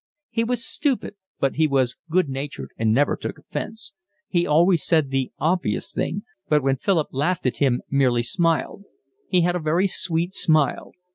He 0.31 0.43
was 0.43 0.65
stupid, 0.65 1.13
but 1.39 1.57
he 1.57 1.67
was 1.67 1.95
good 2.09 2.25
humoured 2.25 2.71
and 2.75 2.91
never 2.91 3.15
took 3.15 3.37
offence; 3.37 3.93
he 4.27 4.47
always 4.47 4.81
said 4.83 5.11
the 5.11 5.31
obvious 5.37 5.93
thing, 5.93 6.23
but 6.49 6.63
when 6.63 6.77
Philip 6.77 7.09
laughed 7.11 7.45
at 7.45 7.57
him 7.57 7.83
merely 7.87 8.23
smiled. 8.23 8.85
He 9.29 9.41
had 9.41 9.55
a 9.55 9.59
very 9.59 9.85
sweet 9.85 10.33
smile. 10.33 10.93